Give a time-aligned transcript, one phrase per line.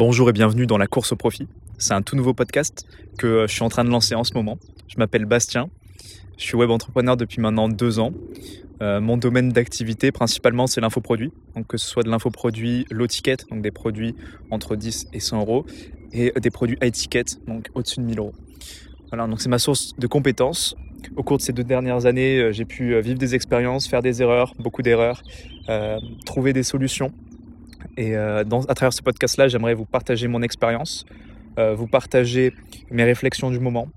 [0.00, 1.46] Bonjour et bienvenue dans la course au profit.
[1.76, 2.86] C'est un tout nouveau podcast
[3.18, 4.56] que euh, je suis en train de lancer en ce moment.
[4.88, 5.68] Je m'appelle Bastien.
[6.38, 8.14] Je suis web entrepreneur depuis maintenant deux ans.
[8.80, 11.32] Euh, mon domaine d'activité principalement c'est l'infoproduit.
[11.54, 14.14] Donc que ce soit de l'infoproduit low ticket, donc des produits
[14.50, 15.66] entre 10 et 100 euros,
[16.14, 18.32] et des produits high ticket, donc au-dessus de 1000 euros.
[19.10, 20.76] Voilà, donc c'est ma source de compétences.
[21.16, 24.22] Au cours de ces deux dernières années, euh, j'ai pu vivre des expériences, faire des
[24.22, 25.22] erreurs, beaucoup d'erreurs,
[26.24, 27.12] trouver des solutions
[28.00, 31.04] et euh, à travers ce podcast-là, j'aimerais vous partager mon expérience,
[31.58, 32.54] euh, vous partager
[32.90, 33.88] mes réflexions du moment,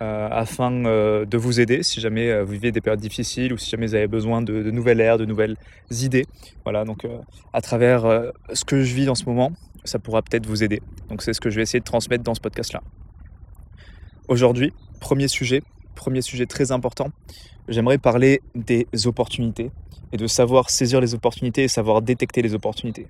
[0.00, 3.86] euh, afin de vous aider si jamais vous vivez des périodes difficiles ou si jamais
[3.88, 5.58] vous avez besoin de, de nouvelles airs, de nouvelles
[5.90, 6.24] idées.
[6.64, 7.06] Voilà, donc
[7.52, 9.52] à travers ce que je vis en ce moment,
[9.84, 10.80] ça pourra peut-être vous aider.
[11.10, 12.80] Donc c'est ce que je vais essayer de transmettre dans ce podcast-là.
[14.28, 15.62] Aujourd'hui, premier sujet,
[15.94, 17.10] premier sujet très important,
[17.68, 19.70] j'aimerais parler des opportunités
[20.10, 23.08] et de savoir saisir les opportunités et savoir détecter les opportunités.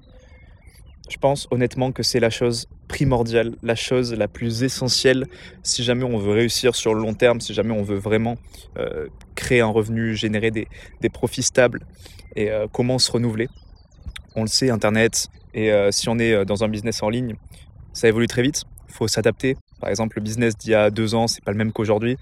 [1.09, 5.27] Je pense honnêtement que c'est la chose primordiale, la chose la plus essentielle
[5.63, 8.37] si jamais on veut réussir sur le long terme, si jamais on veut vraiment
[8.79, 10.69] euh, créer un revenu, générer des,
[11.13, 11.81] profits stables
[12.37, 13.49] et euh, comment se renouveler.
[14.37, 17.35] On le sait, Internet, et euh, si on est dans un business en ligne,
[17.93, 19.57] ça évolue très vite, il faut s'adapter.
[19.83, 22.17] Par exemple, le business d'il y a deux ans, c'est pas le même qu'aujourd'hui.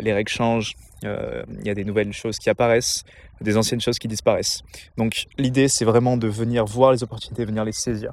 [0.00, 3.04] les règles changent, il y a des nouvelles choses qui apparaissent,
[3.42, 4.62] des anciennes choses qui disparaissent.
[4.96, 8.12] Donc l'idée, c'est vraiment de venir voir les opportunités, venir les saisir.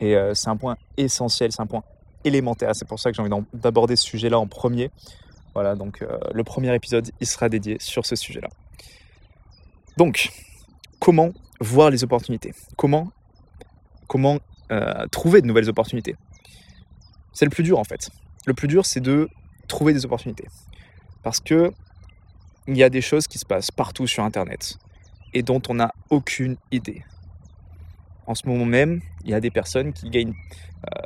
[0.00, 1.82] Et euh, c'est un point essentiel, c'est un point
[2.24, 2.74] élémentaire.
[2.74, 4.90] C'est pour ça que j'ai envie d'aborder ce sujet-là en premier.
[5.54, 8.48] Voilà, donc euh, le premier épisode, il sera dédié sur ce sujet-là.
[9.96, 10.30] Donc,
[11.00, 12.54] comment voir les opportunités?
[12.76, 13.10] Comment,
[14.06, 14.38] comment
[14.70, 16.16] euh, trouver de nouvelles opportunités?
[17.32, 18.10] C'est le plus dur en fait.
[18.46, 19.28] Le plus dur, c'est de
[19.68, 20.46] trouver des opportunités.
[21.22, 21.72] Parce que
[22.66, 24.78] il y a des choses qui se passent partout sur Internet
[25.34, 27.02] et dont on n'a aucune idée.
[28.26, 30.34] En ce moment même, il y a des personnes qui gagnent
[30.86, 31.02] euh,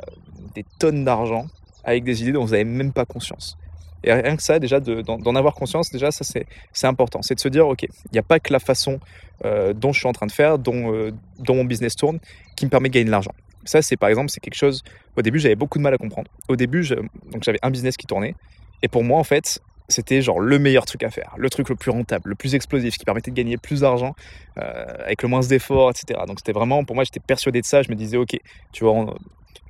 [0.53, 1.47] des tonnes d'argent
[1.83, 3.57] avec des idées dont vous n'avez même pas conscience.
[4.03, 7.23] Et rien que ça, déjà, d'en avoir conscience, déjà, ça c'est important.
[7.23, 8.99] C'est de se dire, ok, il n'y a pas que la façon
[9.43, 12.19] euh, dont je suis en train de faire, dont, euh, dont mon business tourne,
[12.55, 13.33] qui me permet de gagner de l'argent.
[13.65, 14.83] Ça, c'est par exemple, c'est quelque chose,
[15.17, 16.29] au début, j'avais beaucoup de mal à comprendre.
[16.47, 16.87] Au début,
[17.31, 18.35] donc j'avais un business qui tournait,
[18.81, 21.75] et pour moi, en fait, c'était genre le meilleur truc à faire, le truc le
[21.75, 24.15] plus rentable, le plus explosif, qui permettait de gagner plus d'argent
[24.57, 26.21] euh, avec le moins d'efforts, etc.
[26.27, 27.81] Donc c'était vraiment, pour moi, j'étais persuadé de ça.
[27.81, 28.37] Je me disais, ok,
[28.71, 29.15] tu vois,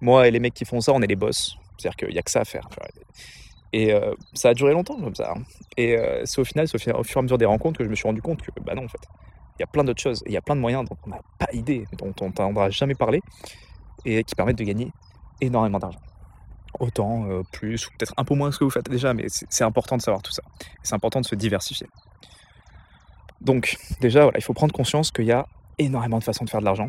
[0.02, 1.58] moi et les mecs qui font ça, on est les boss.
[1.78, 2.68] C'est-à-dire qu'il n'y a que ça à faire.
[3.74, 5.34] Et euh, ça a duré longtemps comme ça.
[5.36, 5.42] Hein.
[5.76, 7.96] Et euh, c'est au final, au, fur et à mesure des rencontres que je me
[7.96, 9.02] suis rendu compte que, bah non, en fait,
[9.58, 11.22] il y a plein d'autres choses, il y a plein de moyens dont on n'a
[11.38, 13.22] pas idée, dont on n'entendra jamais parler,
[14.06, 14.92] et qui permettent de gagner
[15.42, 16.00] énormément d'argent
[16.80, 19.28] autant, euh, plus, ou peut-être un peu moins que ce que vous faites déjà, mais
[19.30, 20.44] c'est important de savoir tout ça.
[20.84, 21.88] C'est important de se diversifier.
[23.42, 25.46] Donc, déjà, voilà, il faut prendre conscience qu'il y a
[25.78, 26.88] énormément de façons de faire de l'argent.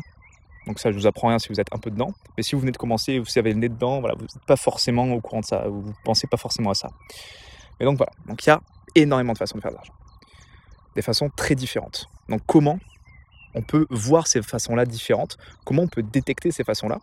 [0.65, 2.13] Donc ça, je vous apprends rien si vous êtes un peu dedans.
[2.35, 4.57] Mais si vous venez de commencer, vous avez le nez dedans, voilà, vous n'êtes pas
[4.57, 6.89] forcément au courant de ça, vous ne pensez pas forcément à ça.
[7.79, 8.59] Mais donc voilà, donc il y a
[8.95, 9.93] énormément de façons de faire de l'argent.
[10.95, 12.09] Des façons très différentes.
[12.27, 12.79] Donc comment
[13.57, 16.99] on peut voir ces façons-là différentes Comment on peut détecter ces façons-là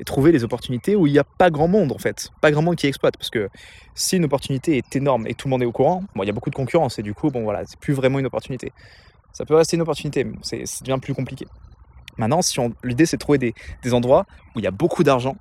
[0.00, 2.62] et trouver les opportunités où il n'y a pas grand monde en fait, pas grand
[2.62, 3.16] monde qui exploite.
[3.16, 3.48] Parce que
[3.94, 6.30] si une opportunité est énorme et tout le monde est au courant, bon, il y
[6.30, 8.72] a beaucoup de concurrence et du coup, bon voilà, c'est plus vraiment une opportunité.
[9.32, 11.46] Ça peut rester une opportunité, mais c'est, devient plus compliqué.
[12.18, 15.36] Maintenant, si l'idée c'est de trouver des, endroits où il y a beaucoup d'argent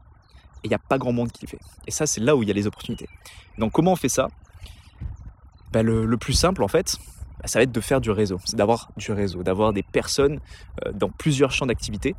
[0.63, 1.59] et il n'y a pas grand monde qui le fait.
[1.88, 3.09] Et ça, c'est là où il y a les opportunités.
[3.57, 4.29] Donc, comment on fait ça?
[5.73, 6.97] Ben, le, plus simple en fait,
[7.41, 8.40] ben, ça va être de faire du réseau.
[8.46, 10.40] C'est d'avoir du réseau, d'avoir des personnes
[10.85, 12.16] euh, dans plusieurs champs d'activité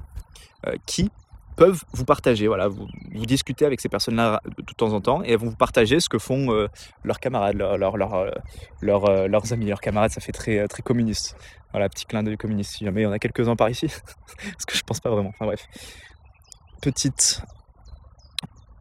[0.66, 1.10] euh, qui
[1.56, 2.49] peuvent vous partager.
[2.49, 6.00] Voilà, vous, discutez avec ces personnes-là de, temps en temps et elles vont vous partager
[6.00, 6.66] ce que font euh,
[7.05, 7.87] leurs camarades, leur,
[8.81, 10.10] leurs amis, leurs camarades.
[10.10, 11.37] Ça fait très, très communiste.
[11.71, 12.72] Voilà, petit clin d'œil communiste.
[12.72, 13.87] Si jamais il y en a quelques-uns par ici,
[14.43, 15.31] parce que je pense pas vraiment.
[15.31, 15.66] Enfin bref,
[16.81, 17.43] petite,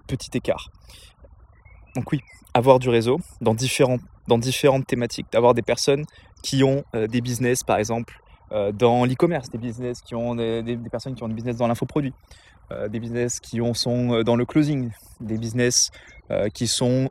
[0.08, 0.70] petit écart.
[1.96, 2.22] Donc oui,
[2.54, 3.98] avoir du réseau dans, différents,
[4.28, 6.06] dans différentes thématiques, d'avoir des personnes
[6.42, 8.22] qui ont des business, par exemple,
[8.74, 12.14] dans l'e-commerce, des business qui ont des, personnes qui ont des business dans l'infoproduit,
[12.72, 15.92] euh, des business qui sont euh, dans le closing, des business
[16.30, 17.10] euh, qui sont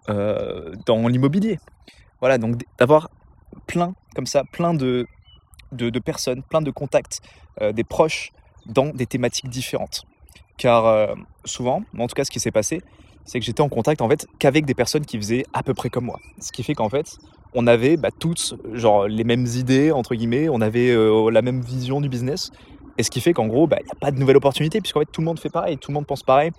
[0.86, 1.58] dans l'immobilier.
[2.20, 3.10] Voilà, donc d'avoir
[3.66, 5.06] plein comme ça, plein de,
[5.72, 7.20] de, personnes, plein de contacts,
[7.72, 8.32] des proches
[8.66, 10.04] dans des thématiques différentes.
[10.58, 12.82] Car souvent, en tout cas ce qui s'est passé,
[13.24, 15.88] c'est que j'étais en contact en fait qu'avec des personnes qui faisaient à peu près
[15.88, 16.18] comme moi.
[16.40, 17.18] Ce qui fait qu'en fait,
[17.54, 20.94] on avait bah, toutes genre les mêmes idées entre guillemets, on avait
[21.30, 22.50] la même vision du business
[23.00, 25.00] et ce qui fait qu'en gros, bah, il n'y a pas de nouvelle opportunité, puisqu'en
[25.00, 26.50] fait, tout le monde fait pareil, tout le monde pense pareil.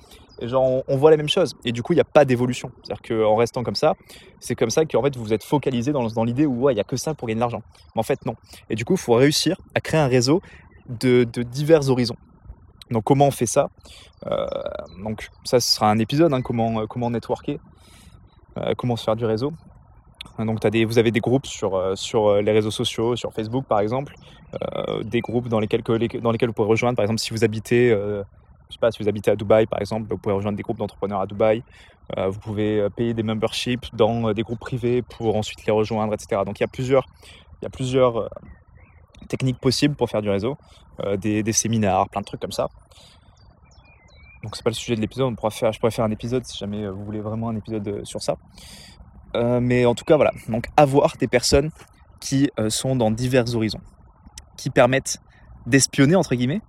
[0.42, 1.54] Genre, on, voit la même chose.
[1.66, 2.72] Et du coup, il n'y a pas d'évolution.
[2.82, 3.94] C'est-à-dire qu'en restant comme ça,
[4.40, 6.84] c'est comme ça qu'en fait, vous êtes focalisé dans, dans l'idée où il n'y a
[6.84, 7.62] que ça pour gagner de l'argent.
[7.94, 8.36] Mais en fait, non.
[8.72, 10.42] Et du coup, il faut réussir à créer un réseau
[10.90, 12.18] de, divers horizons.
[12.90, 13.70] Donc comment on fait ça?
[14.26, 14.48] Euh,
[15.04, 17.60] Donc ça ce sera un épisode, hein, comment, comment networker,
[18.78, 19.54] comment se faire du réseau.
[20.40, 23.80] Donc as des, vous avez des groupes sur, sur les réseaux sociaux, sur Facebook par
[23.80, 24.16] exemple,
[25.04, 26.96] des groupes dans lesquels, dans lesquels vous pouvez rejoindre.
[26.96, 28.24] Par exemple si vous habitez, je
[28.70, 31.22] sais pas, si vous habitez à Dubaï par exemple, vous pouvez rejoindre des groupes d'entrepreneurs
[31.22, 31.64] à Dubaï.
[32.18, 36.42] vous pouvez payer des memberships dans des groupes privés pour ensuite les rejoindre, etc.
[36.46, 37.06] Donc il y a plusieurs,
[37.62, 38.30] il y a plusieurs
[39.28, 40.58] techniques possibles pour faire du réseau,
[41.04, 42.70] euh, des, séminaires, plein de trucs comme ça.
[44.44, 46.92] Donc c'est pas le sujet de l'épisode, je pourrais faire un épisode si jamais euh,
[46.92, 48.38] vous voulez vraiment un épisode euh, sur ça.
[49.36, 51.72] Mais en tout cas voilà, donc avoir des personnes
[52.20, 53.82] qui sont dans divers horizons,
[54.58, 55.20] qui permettent
[55.66, 56.62] d'espionner entre guillemets,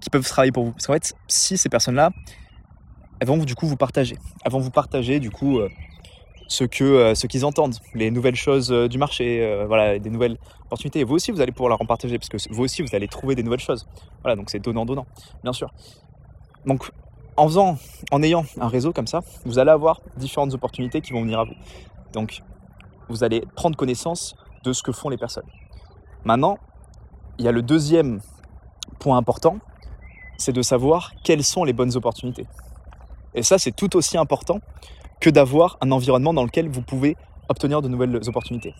[0.00, 0.72] qui peuvent travailler pour vous.
[0.72, 2.10] Parce qu'en fait, si ces personnes-là,
[3.20, 5.68] elles vont du coup vous partager, elles vont vous partager du coup euh,
[6.48, 11.00] ce qu'ils entendent, les nouvelles choses euh, du marché, euh, voilà, des nouvelles opportunités.
[11.00, 13.08] Et vous aussi, vous allez pouvoir leur en partager parce que vous aussi, vous allez
[13.08, 13.86] trouver des nouvelles choses.
[14.22, 15.06] Voilà, donc c'est donnant donnant,
[15.42, 15.72] bien sûr.
[16.64, 16.90] Donc
[17.36, 17.78] en faisant,
[18.10, 21.44] en ayant un réseau comme ça, vous allez avoir différentes opportunités qui vont venir à
[21.44, 21.54] vous.
[22.12, 22.42] Donc
[23.08, 25.46] vous allez prendre connaissance de ce que font les personnes.
[26.24, 26.58] Maintenant,
[27.38, 28.20] il y a le deuxième
[28.98, 29.58] point important,
[30.38, 32.46] c'est de savoir quelles sont les bonnes opportunités.
[33.34, 34.60] Et ça, c'est tout aussi important
[35.20, 37.16] que d'avoir un environnement dans lequel vous pouvez
[37.48, 38.74] obtenir de nouvelles opportunités.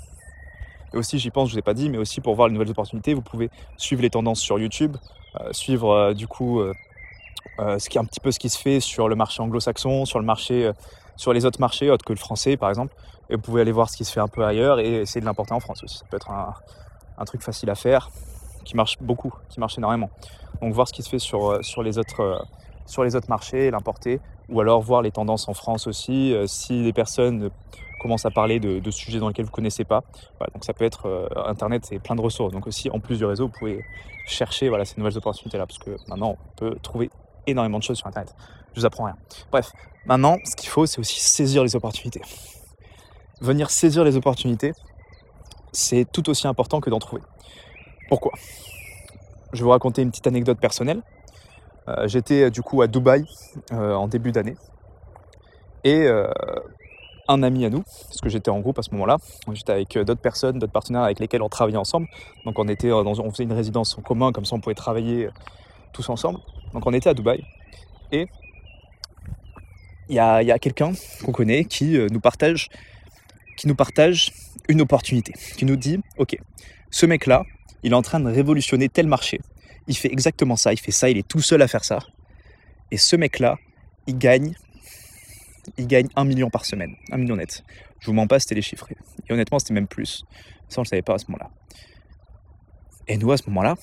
[0.92, 2.54] Et aussi, j'y pense, je ne vous ai pas dit, mais aussi pour voir les
[2.54, 4.96] nouvelles opportunités, vous pouvez suivre les tendances sur YouTube,
[5.40, 6.72] euh, suivre euh, du coup euh,
[7.58, 10.18] ce qui est un petit peu ce qui se fait sur le marché anglo-saxon, sur
[10.18, 10.70] le marché,
[11.16, 12.94] sur les autres marchés autres que le français par exemple.
[13.30, 15.26] Et vous pouvez aller voir ce qui se fait un peu ailleurs et essayer de
[15.26, 15.98] l'importer en France aussi.
[15.98, 18.10] Ça peut être un, truc facile à faire,
[18.64, 20.10] qui marche beaucoup, qui marche énormément.
[20.60, 22.46] Donc voir ce qui se fait sur, sur les autres
[22.86, 26.82] sur les autres marchés, l'importer, ou alors voir les tendances en France aussi, euh, si
[26.82, 27.50] les personnes
[28.00, 30.02] commencent à parler de, sujets dans lesquels vous ne connaissez pas.
[30.52, 32.52] donc ça peut être euh, Internet, c'est plein de ressources.
[32.52, 33.84] Donc aussi, en plus du réseau, vous pouvez
[34.26, 37.10] chercher ces nouvelles opportunités-là, parce que maintenant, on peut trouver
[37.46, 38.34] énormément de choses sur Internet.
[38.74, 39.16] Je vous apprends rien.
[39.50, 39.72] Bref,
[40.04, 42.20] maintenant, ce qu'il faut, c'est aussi saisir les opportunités.
[43.40, 44.72] Venir saisir les opportunités,
[45.72, 47.22] c'est tout aussi important que d'en trouver.
[48.08, 48.32] Pourquoi?
[49.52, 51.02] Je vais vous raconter une petite anecdote personnelle.
[51.88, 53.24] Euh, j'étais euh, du coup à Dubaï
[53.72, 54.56] euh, en début d'année.
[55.84, 56.08] Et
[57.28, 59.18] un ami à nous, parce que j'étais en groupe à ce moment-là.
[59.52, 62.08] J'étais avec d'autres personnes, d'autres partenaires avec lesquels on travaillait ensemble.
[62.44, 65.28] Donc on était dans, on faisait une résidence en commun, comme ça on pouvait travailler
[66.08, 66.40] ensemble.
[66.72, 67.44] Donc on était à Dubaï
[68.12, 68.26] et
[70.08, 70.92] il y a, quelqu'un
[71.24, 72.68] qu'on connaît qui nous partage,
[73.56, 74.32] qui nous partage
[74.68, 76.36] une opportunité, qui nous dit, ok,
[76.90, 77.42] ce mec-là,
[77.82, 79.40] il est en train de révolutionner tel marché
[79.86, 81.98] il fait exactement ça, il fait ça, il est tout seul à faire ça.
[82.90, 83.56] Et ce mec-là,
[84.06, 84.54] il gagne,
[85.76, 87.64] il gagne un million par semaine, un million net.
[88.00, 88.88] Je vous mens pas, c'était les chiffres.
[89.28, 90.24] Et honnêtement, c'était même plus.
[90.68, 91.50] Ça, on le savait pas à ce moment-là.
[93.08, 93.76] Et nous, à ce moment-là,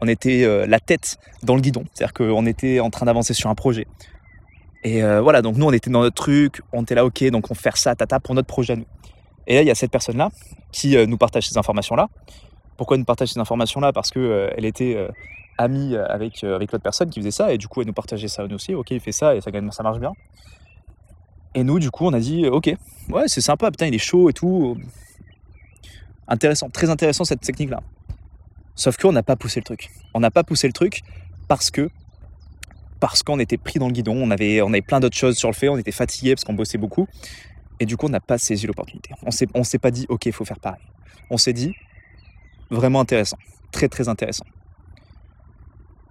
[0.00, 1.84] on était euh, la tête dans le guidon.
[1.92, 3.86] C'est-à-dire qu'on était en train d'avancer sur un projet.
[4.84, 7.50] Et euh, voilà, donc nous, on était dans notre truc, on était là, ok, donc
[7.50, 8.86] on fait ça, tata, pour notre projet à nous.
[9.46, 10.30] Et là, il y a cette personne-là
[10.72, 12.08] qui euh, nous partage ces informations-là.
[12.76, 13.92] Pourquoi elle nous partage ces informations-là?
[13.92, 15.08] Parce qu'elle elle était
[15.56, 18.46] amie avec, avec l'autre personne qui faisait ça, et du coup, elle nous partageait ça
[18.46, 18.74] nous aussi.
[18.74, 20.12] Ok, il fait ça, et ça, ça marche bien.
[21.54, 22.72] Et nous, du coup, on a dit, ok,
[23.08, 24.76] ouais, c'est sympa, putain, il est chaud et tout.
[26.28, 27.80] Intéressant, très intéressant cette technique-là.
[28.78, 29.90] Sauf qu'on n'a pas poussé le truc.
[30.14, 31.02] On n'a pas poussé le truc
[31.48, 31.90] parce que
[33.00, 35.48] parce qu'on était pris dans le guidon, on avait, on avait plein d'autres choses sur
[35.48, 37.08] le fait, on était fatigué parce qu'on bossait beaucoup.
[37.80, 39.10] Et du coup, on n'a pas saisi l'opportunité.
[39.22, 40.80] On s'est, s'est pas dit, ok, il faut faire pareil.
[41.28, 41.74] On s'est dit,
[42.70, 43.38] vraiment intéressant,
[43.72, 44.46] très très intéressant.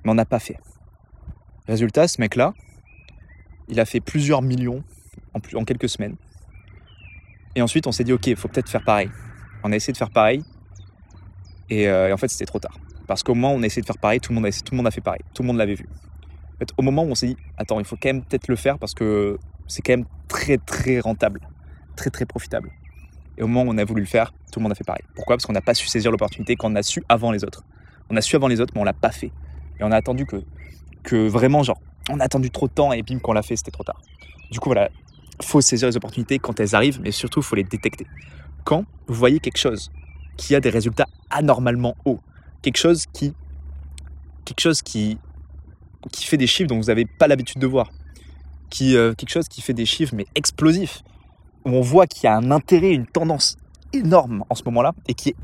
[0.04, 0.60] Mais on n'a pas fait.
[1.68, 2.54] Résultat, ce mec-là,
[3.70, 4.84] il a fait plusieurs millions
[5.34, 6.18] en, en quelques semaines.
[7.56, 9.10] Et ensuite, on s'est dit, ok, il faut peut-être faire pareil.
[9.64, 10.44] On a essayé de faire pareil.
[11.70, 12.78] Et, euh, en fait, c'était trop tard.
[13.08, 15.02] Parce qu'au moment où on a essayé de faire pareil, tout le monde a, fait
[15.02, 15.22] pareil.
[15.34, 15.88] Tout le monde l'avait vu.
[16.78, 18.94] Au moment où on s'est dit, attends, il faut quand même peut-être le faire parce
[18.94, 21.42] que c'est quand même très très rentable,
[21.96, 22.72] très très profitable.
[23.38, 25.04] Et au moment où on a voulu le faire, tout le monde a fait pareil.
[25.16, 25.38] Pourquoi?
[25.38, 27.64] Parce qu'on n'a pas su saisir l'opportunité qu'on a su avant les autres.
[28.10, 29.32] On a su avant les autres, mais on l'a pas fait.
[29.80, 30.44] Et on a attendu que,
[31.04, 33.72] que vraiment, genre, on a attendu trop de temps et bim, qu'on l'a fait, c'était
[33.72, 34.02] trop tard.
[34.52, 34.90] Du coup, voilà,
[35.42, 38.08] faut saisir les opportunités quand elles arrivent, mais surtout, faut les détecter.
[38.64, 39.92] Quand vous voyez quelque chose
[40.38, 42.20] qui a des résultats anormalement hauts,
[42.62, 43.34] quelque chose qui,
[44.46, 45.18] quelque chose qui,
[46.12, 47.92] qui fait des chiffres dont vous n'avez pas l'habitude de voir,
[48.70, 51.04] qui, euh, quelque chose qui fait des chiffres mais explosifs,
[51.66, 53.58] où on voit qu'il y a un intérêt, une tendance
[53.94, 55.36] énorme en ce moment-là et qui est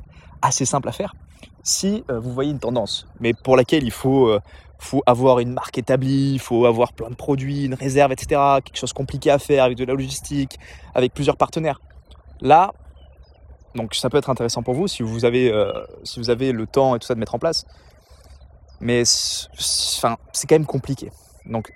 [0.42, 1.16] assez simple à faire.
[1.64, 4.40] Si euh, vous voyez une tendance, mais pour laquelle il faut, euh,
[4.80, 8.78] faut avoir une marque établie, il faut avoir plein de produits, une réserve, etc., quelque
[8.78, 10.60] chose compliqué à faire avec de la logistique,
[10.94, 11.80] avec plusieurs partenaires.
[12.42, 12.74] Là,
[13.76, 15.72] donc ça peut être intéressant pour vous si vous avez, euh,
[16.04, 17.66] si vous avez le temps et tout ça de mettre en place.
[18.80, 21.12] Mais c'est quand même compliqué.
[21.46, 21.72] Donc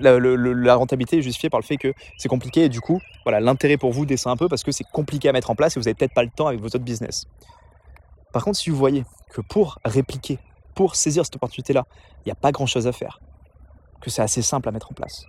[0.00, 3.40] la, la, rentabilité est justifiée par le fait que c'est compliqué et du coup, voilà,
[3.40, 5.80] l'intérêt pour vous descend un peu parce que c'est compliqué à mettre en place et
[5.80, 7.26] vous n'avez peut-être pas le temps avec vos autres business.
[8.32, 10.38] Par contre, si vous voyez que pour répliquer,
[10.74, 11.86] pour saisir cette opportunité-là,
[12.18, 13.20] il n'y a pas grand-chose à faire,
[14.00, 15.24] que c'est assez simple à mettre en place,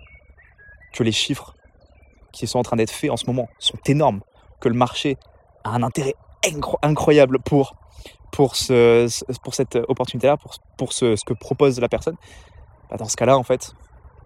[0.92, 1.54] que les chiffres
[2.32, 4.20] qui sont en train d'être faits en ce moment sont énormes,
[4.60, 5.16] que le marché
[5.70, 6.14] un intérêt
[6.82, 7.74] incroyable pour,
[8.30, 9.08] pour, ce,
[9.42, 12.16] pour cette opportunité-là, pour, pour ce, que propose la personne,
[12.90, 13.74] bah, dans ce cas-là, en fait,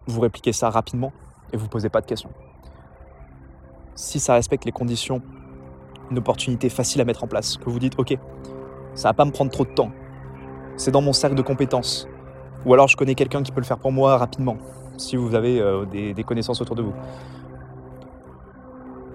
[0.06, 1.12] vous répliquez ça rapidement
[1.52, 2.30] et vous ne posez pas de questions.
[3.94, 5.22] Si ça respecte les conditions,
[6.10, 8.16] une opportunité facile à mettre en place, que vous dites, ok,
[8.94, 9.90] ça va pas me prendre trop de temps,
[10.76, 12.08] c'est dans mon cercle de compétences,
[12.64, 14.56] ou alors je connais quelqu'un qui peut le faire pour moi rapidement,
[14.96, 16.94] si vous avez euh, des connaissances autour de vous.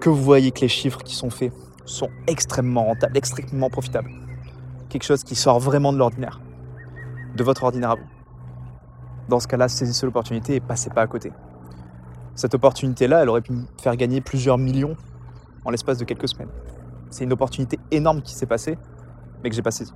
[0.00, 1.52] Que vous voyez que les chiffres qui sont faits
[1.88, 4.10] sont extrêmement rentables, extrêmement profitables.
[4.88, 6.40] Quelque chose qui sort vraiment de l'ordinaire,
[7.34, 8.06] de votre ordinaire à vous.
[9.28, 11.32] Dans ce cas-là, saisissez l'opportunité et passez pas à côté.
[12.34, 14.96] Cette opportunité-là, elle aurait pu me faire gagner plusieurs millions
[15.64, 16.50] en l'espace de quelques semaines.
[17.10, 18.78] C'est une opportunité énorme qui s'est passée,
[19.42, 19.92] mais que j'ai pas saisie.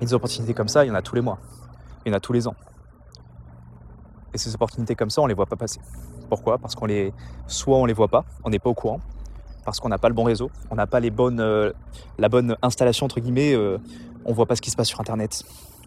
[0.00, 1.38] Et des opportunités comme ça, il y en a tous les mois.
[2.04, 2.54] Il y en a tous les ans.
[4.32, 5.80] Et ces opportunités comme ça, on les voit pas passer.
[6.28, 6.58] Pourquoi?
[6.58, 7.12] Parce qu'on les,
[7.46, 9.00] soit on les voit pas, on n'est pas au courant,
[9.66, 11.72] parce qu'on n'a pas le bon réseau, on n'a pas les bonnes, euh,
[12.18, 13.78] la bonne installation entre guillemets, euh,
[14.24, 15.42] on voit pas ce qui se passe sur Internet,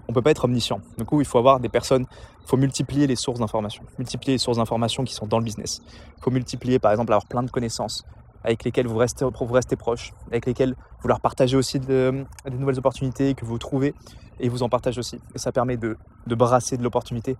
[0.07, 0.81] on peut pas être omniscient.
[0.97, 2.05] Du coup, il faut avoir des personnes,
[2.43, 5.81] il faut multiplier les sources d'informations, multiplier les sources d'informations qui sont dans le business.
[6.17, 8.05] Il faut multiplier, par exemple, avoir plein de connaissances
[8.43, 12.57] avec lesquelles vous restez, vous restez proche, avec lesquelles vous leur partagez aussi de, des
[12.57, 13.93] nouvelles opportunités que vous trouvez
[14.41, 15.19] et vous en partagez aussi.
[15.35, 15.95] Et ça permet de
[16.27, 17.37] brasser de l'opportunité.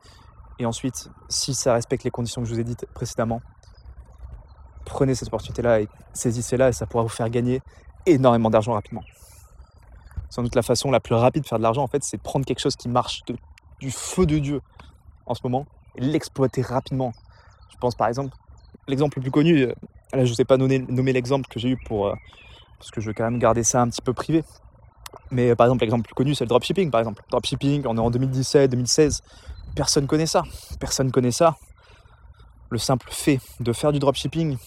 [0.58, 3.42] Et ensuite, si ça respecte les conditions que je vous ai dites précédemment,
[4.90, 7.62] prenez cette opportunité-là et saisissez-la et ça pourra vous faire gagner
[8.06, 9.04] énormément d'argent rapidement
[10.30, 12.22] sans doute la façon la plus rapide de faire de l'argent, en fait, c'est de
[12.22, 13.24] prendre quelque chose qui marche
[13.80, 14.62] du feu de Dieu
[15.26, 15.66] en ce moment
[15.96, 17.12] et l'exploiter rapidement.
[17.72, 18.36] Je pense par exemple,
[18.88, 19.74] l'exemple le plus connu, euh,
[20.14, 22.08] là je ne sais pas nommer, l'exemple que j'ai eu pour.
[22.08, 22.16] Euh,
[22.78, 24.44] parce que je veux quand même garder ça un petit peu privé.
[25.32, 27.24] Mais euh, par exemple, l'exemple le plus connu, c'est le dropshipping par exemple.
[27.30, 29.22] Dropshipping, on est en 2017, 2016.
[29.76, 30.44] Personne connaît ça.
[30.80, 31.58] Personne connaît ça.
[32.70, 34.58] Le simple fait de faire du dropshipping,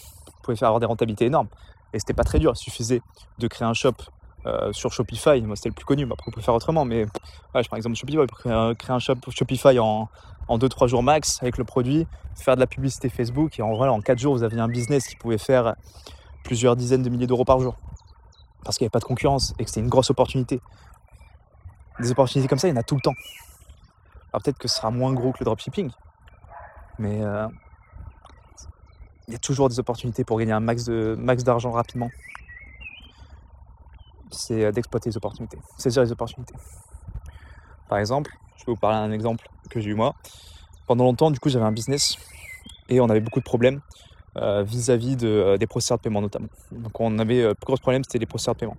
[0.43, 1.47] pouvez faire avoir des rentabilités énormes.
[1.93, 2.53] Et c'était pas très dur.
[2.55, 3.01] Il suffisait
[3.39, 3.93] de créer un shop
[4.45, 7.05] euh, sur Shopify, moi c'était le plus connu, après on peut faire autrement, mais
[7.55, 10.09] ouais, prends exemple Shopify créer un, créer un shop Shopify en,
[10.49, 13.87] en 2-3 jours max avec le produit, faire de la publicité Facebook et en vrai
[13.87, 15.75] en 4 jours vous aviez un business qui pouvait faire
[16.43, 17.77] plusieurs dizaines de milliers d'euros par jour
[18.65, 20.61] parce qu'il n'y avait pas de concurrence et que c'était une grosse opportunité.
[21.99, 23.13] Des opportunités comme ça, il y en a tout le temps.
[24.31, 25.91] Alors peut-être que ce sera moins gros que le dropshipping,
[26.97, 27.47] mais euh,
[29.27, 32.09] il y a toujours des opportunités pour gagner un max de max d'argent rapidement
[34.33, 36.55] c'est euh, d'exploiter les opportunités, saisir les opportunités.
[37.87, 40.15] Par exemple, je vais vous parler d'un exemple que j'ai eu moi.
[40.87, 42.17] Pendant longtemps, du coup, j'avais un business
[42.89, 43.81] et on avait beaucoup de problèmes
[44.37, 46.49] euh, vis-à-vis de, euh, des processeurs de paiement notamment.
[46.71, 48.77] Donc on avait le plus gros problème, c'était les processeurs de paiement.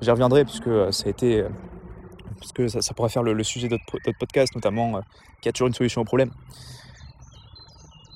[0.00, 1.44] J'y reviendrai puisque ça a été,
[2.38, 5.00] puisque ça, pourrait faire le, sujet d'autres podcasts, notamment
[5.40, 6.30] qui a toujours une solution au problème.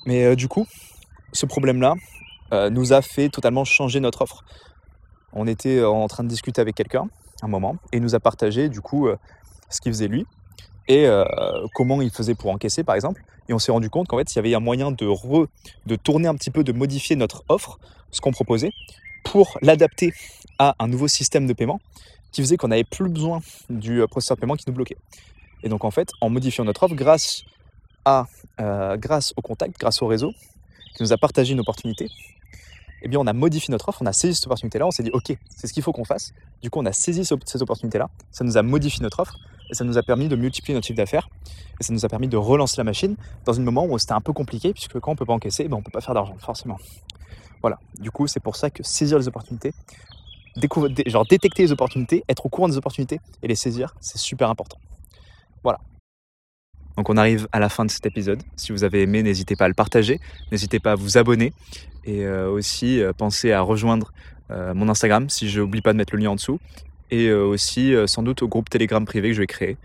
[0.05, 0.67] Mais du coup,
[1.33, 1.95] ce problème-là
[2.69, 4.43] nous a fait totalement changer notre offre
[5.33, 7.09] on était euh, en train de discuter avec quelqu'un
[7.41, 9.17] un moment et il nous a partagé du coup euh,
[9.69, 10.25] ce qu'il faisait lui
[10.87, 11.23] et euh,
[11.73, 13.23] comment il faisait pour encaisser par exemple.
[13.47, 15.07] Et on s'est rendu compte qu'en fait il y avait un moyen de,
[15.85, 17.79] de tourner un petit peu, de modifier notre offre,
[18.11, 18.71] ce qu'on proposait,
[19.23, 20.13] pour l'adapter
[20.59, 21.79] à un nouveau système de paiement
[22.31, 24.97] qui faisait qu'on n'avait plus besoin du processeur de paiement qui nous bloquait.
[25.63, 27.43] Et donc en fait, en modifiant notre offre, grâce,
[28.05, 28.25] à,
[28.97, 30.33] grâce au contact, grâce au réseau,
[30.95, 32.09] qui nous a partagé une opportunité,
[33.03, 35.09] eh bien, on a modifié notre offre, on a saisi cette opportunité-là, on s'est dit,
[35.11, 36.33] OK, c'est ce qu'il faut qu'on fasse.
[36.61, 39.83] Du coup, on a saisi cette opportunité-là, ça nous a modifié notre offre, et ça
[39.83, 41.29] nous a permis de multiplier notre chiffre d'affaires,
[41.79, 44.21] et ça nous a permis de relancer la machine dans un moment où c'était un
[44.21, 46.13] peu compliqué, puisque quand on ne peut pas encaisser, ben, on ne peut pas faire
[46.13, 46.77] d'argent, forcément.
[47.61, 49.73] Voilà, du coup, c'est pour ça que saisir les opportunités,
[51.07, 54.77] genre détecter les opportunités, être au courant des opportunités et les saisir, c'est super important.
[55.63, 55.79] Voilà.
[56.97, 58.41] Donc on arrive à la fin de cet épisode.
[58.55, 60.19] Si vous avez aimé, n'hésitez pas à le partager,
[60.51, 61.53] n'hésitez pas à vous abonner
[62.03, 64.11] et euh, aussi euh, pensez à rejoindre
[64.49, 66.59] euh, mon Instagram si je n'oublie pas de mettre le lien en dessous
[67.11, 69.75] et aussi sans doute au groupe Telegram privé que je vais créer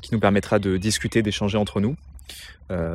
[0.00, 1.96] qui nous permettra de discuter, d'échanger entre nous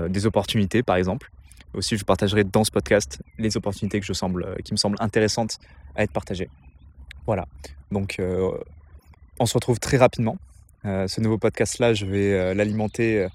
[0.07, 1.29] des opportunités par exemple.
[1.73, 5.57] Aussi je partagerai dans ce podcast les opportunités qui me semblent intéressantes
[5.97, 6.49] à être partagées.
[7.25, 7.45] Voilà,
[7.91, 8.21] donc
[9.37, 10.37] on se retrouve très rapidement
[10.85, 13.29] euh, ce nouveau podcast-là, je vais euh, l'alimenter euh,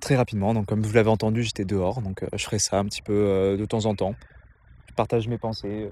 [0.00, 0.54] très rapidement.
[0.54, 3.64] Donc, comme vous l'avez entendu, j'étais dehors, donc je ferai ça un petit peu de
[3.64, 4.14] temps en temps.
[4.88, 5.90] Je partage mes pensées,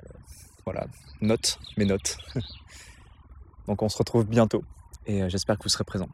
[0.64, 0.86] voilà,
[1.20, 2.18] notes, mes notes.
[3.66, 4.64] donc, on se retrouve bientôt
[5.06, 6.10] et j'espère que vous serez présents.